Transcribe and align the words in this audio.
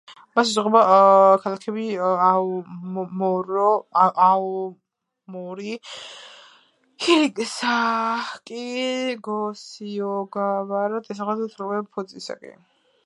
მას 0.37 0.51
ესაზღვრება 0.51 0.79
ქალაქები 1.41 1.83
აომორი, 4.27 5.75
ჰიროსაკი, 7.07 8.63
გოსიოგავარა, 9.29 11.03
დასახლებები 11.09 11.53
ცურუტა, 11.57 11.85
ფუძისაკი. 11.99 12.57